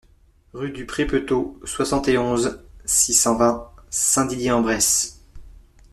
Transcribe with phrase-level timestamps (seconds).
[0.53, 5.21] Rue du Pré Peutot, soixante et onze, six cent vingt Saint-Didier-en-Bresse